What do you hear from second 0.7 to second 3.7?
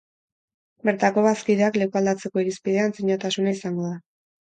Bertako bazkideak lekualdatzeko irizpidea antzinatasuna